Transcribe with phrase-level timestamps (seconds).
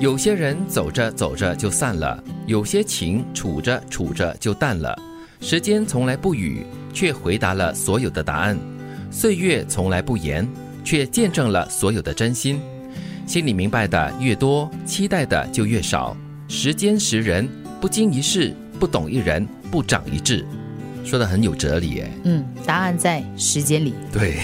[0.00, 4.96] 有些人走着走着就散了，有些情处着处着就淡了。
[5.40, 8.56] 时间从来不语，却回答了所有的答案；
[9.10, 10.48] 岁月从来不言，
[10.84, 12.60] 却见证了所有的真心。
[13.26, 16.16] 心里明白的越多，期待的就越少。
[16.46, 17.48] 时间识人，
[17.80, 20.46] 不经一事，不懂一人，不长一智。
[21.08, 22.10] 说的很有哲理哎。
[22.24, 23.94] 嗯，答案在时间里。
[24.12, 24.34] 对，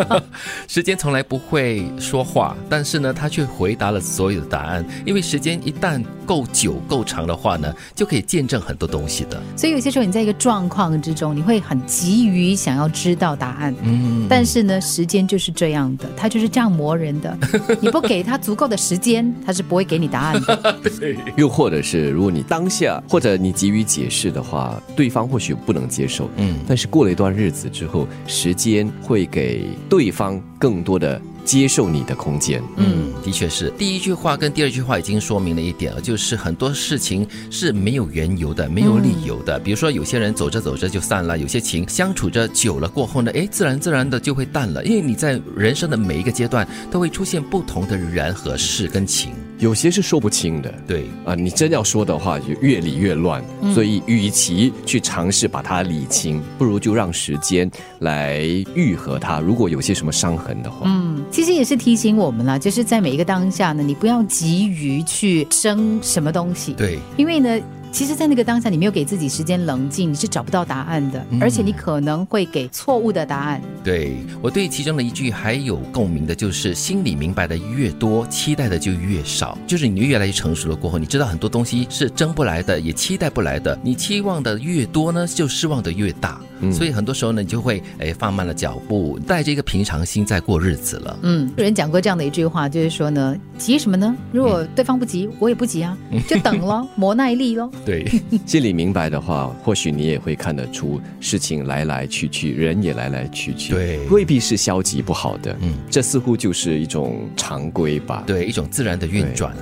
[0.68, 4.84] 时间从来不会说话，但是呢，他却回答了所有的答案。
[5.06, 9.40] 因为时间一旦够久、够长的话呢，就可以见证很多东西的。
[9.56, 13.74] 所以有些时候你在一个状况之中，你会很急于想要知道答案。
[13.82, 17.38] 嗯，但是呢，时间就是这样的，他就是这样磨人的。
[17.80, 20.76] 你不给他足够的时间，他是不会给你答案的。
[21.00, 21.16] 对。
[21.36, 26.28] 又或者是，如果你当下或者你急于解释的话，对方或许不能接受。
[26.36, 31.20] 嗯，但是过了一段日子之后，时间会给对方更多的。
[31.44, 33.68] 接受你的空间，嗯，的确是。
[33.70, 39.58] 第一句话跟第二句话已经说明了一点了，就是很多事情是没有缘由的，没有理由的。
[39.58, 44.84] 比如说，有些人走着走着就散了，有些情相处着久了过后呢，哎，自然自然的就会淡了。
[44.84, 50.74] 因为你在人生的每一个阶段都会出现不同的人和事跟情，有些是说不清的。
[50.88, 53.42] 对啊，你真要说的话，就越理越乱。
[53.72, 58.40] 所以，与其去尝试把它理清，不如就让时间来
[58.74, 59.38] 愈合它。
[59.38, 61.24] 如果有些什么伤痕的话，嗯。
[61.30, 66.72] 其实也是提醒我们了，就是在每一个当下呢，你不要急于去争什么东西。
[66.72, 67.60] 对，因为呢。
[67.92, 73.60] 其实，在那个当下，你没有给自己时间冷静，你是找不到答案的，而且你可能会给错误的答案。
[73.84, 79.58] 对我对其中的一句还有共鸣的，就是心里明白的越多，期待的就越少。
[79.66, 83.78] 就是你越来越成熟了过后，你知道很多东西是争不来的，也期待不来的。
[83.82, 86.40] 你期望的越多呢，就失望的越大。
[86.72, 91.18] 所以很多时候呢，你就会哎放慢了脚步，带着一个平常心在过日子了。
[91.22, 94.16] 嗯，有人讲过这样的一句话，就是说呢，急什么呢？
[94.30, 95.98] 如果对方不急，我也不急啊，
[96.28, 97.68] 就等咯，磨耐力咯。
[97.84, 98.06] 对，
[98.46, 105.56] 心里明白的话，或许你也会看得出事情来来去去，人也来来去去，对，未必是消极不好的。
[105.60, 108.22] 嗯，这似乎就是一种常规吧？
[108.26, 109.54] 对，一种自然的运转。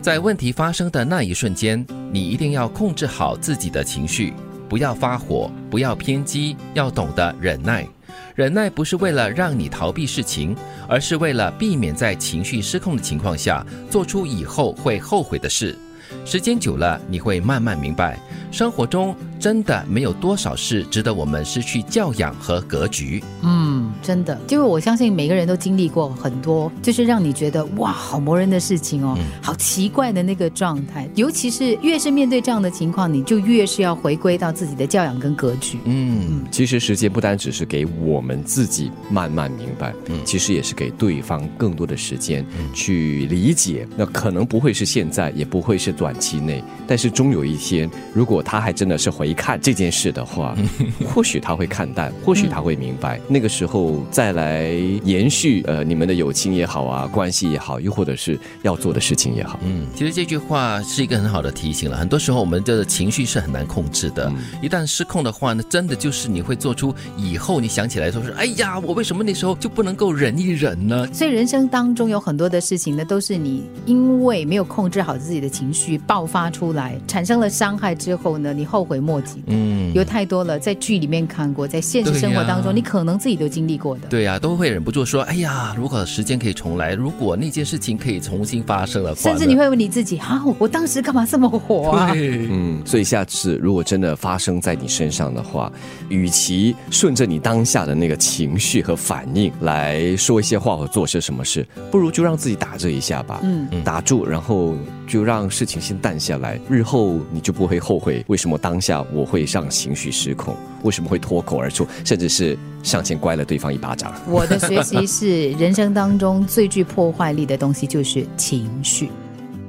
[0.00, 4.32] 在问题发生的那一瞬间，你一定要控制好自己的情绪，
[4.68, 7.86] 不要发火，不要偏激，要懂得忍耐。
[8.34, 10.54] 忍耐不是为了让你逃避事情，
[10.88, 15.76] 而是为了避免在情绪失控的情况下做出以后会后悔的事。
[16.24, 18.18] 时间久了，你会慢慢明白，
[18.50, 23.22] 生活中真的没有多少事值得我们失去教养和格局。
[23.42, 31.08] 嗯，真的，就是我相信每个人都经历过很多，就是让你觉得哇，好磨人的事情哦，好奇怪的那个状态。
[31.16, 35.78] 尤其是越是面对这样的情况，你就越是要回归到自己的教养跟格局。
[35.84, 43.88] 嗯，其实时间不单只是给我们自己慢慢明白，嗯，其实也是给对方更多的时间去理解。
[43.96, 45.96] 那可能不会是现在，也不会是。
[45.96, 50.56] 短期内，但是终有一天，如果他还真的是回看这件事的话，
[51.06, 54.70] 或许他会看淡，或许他会明白，那个时候再来
[55.04, 59.58] 延续呃你们的友情也好啊，关系也好，又或者是要做的事情也好。
[59.64, 61.96] 嗯，其实这句话是一个很好的提醒了。
[61.96, 64.32] 很多时候我们的情绪是很难控制的，
[64.62, 71.06] 一旦失控的话呢，真的就是你会做出以后你想起来说是，哎呀，我为什么那时候就不能够忍一忍呢？
[71.12, 75.96] 所以人生当中有很多的事情呢，都是你因为没有控制好自己的情绪。
[76.06, 79.42] 爆发出来，产生了伤害之后呢，你后悔莫及。
[79.46, 84.08] 嗯，有太多了，在剧里面看过，在现实生活当中，你可能自己都经历过的。
[84.08, 95.70] 对呀，都会忍不住说：“哎呀，如果时间可以重来，如果那件事情可以重新发生了。”甚至你会问你自己：“啊，我当时干嘛这么火啊？”嗯，所以下次如果真的发生在你身上的话，
[96.08, 103.40] 与其顺着你当下的那个情绪和反应来说一些话或做些什么事，不如就让自己打这一下吧。
[103.42, 104.74] 嗯，打住，然后
[105.06, 105.80] 就让事情。
[105.80, 114.12] 先淡下来，日后你就不会后悔为什么当下我会让情绪失控，为什么会脱口而出，甚至是上前乖了对方一巴掌。
[114.26, 119.08] 我的学习是，人生当中最具破坏力的东西就是情绪。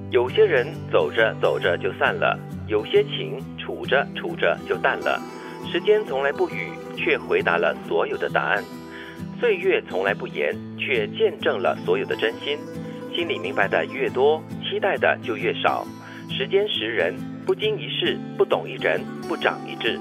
[0.10, 5.22] 有些人走着走着就散了，有些情处着处着就淡了。
[5.72, 8.63] 时间从来不语，却回答了所有的答案；
[9.40, 12.57] 岁月从来不言，却见证了所有的真心。
[13.13, 15.86] 心里明白的越多，期待的就越少。
[16.30, 17.16] 时间识人，
[17.46, 19.98] 不经一事，不懂一人，不长一智。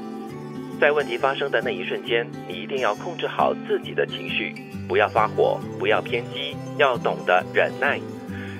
[0.80, 4.52] 在问题发生的那一瞬间，你一定要控制好自己的情绪，
[4.88, 8.00] 不要发火，不要偏激，要懂得忍耐。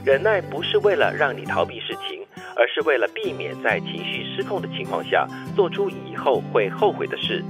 [0.04, 2.24] 忍耐不是为了让你逃避事情，
[2.56, 5.26] 而是为了避免在情绪失控的情况下
[5.56, 7.44] 做出以后会后悔的事。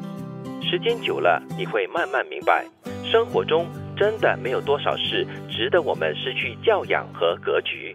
[0.62, 2.64] 时间久了，你会慢慢明白，
[3.04, 7.94] 生活中真的没有多少事值得我们失去教养和格局。